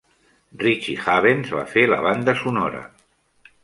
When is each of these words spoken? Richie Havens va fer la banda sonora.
Richie 0.63 0.97
Havens 1.03 1.53
va 1.59 1.69
fer 1.77 1.87
la 1.93 2.03
banda 2.09 2.39
sonora. 2.45 2.85